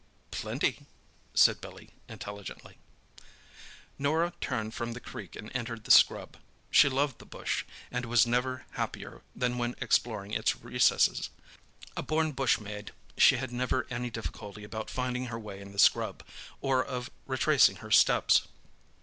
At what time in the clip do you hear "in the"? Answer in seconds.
15.61-15.77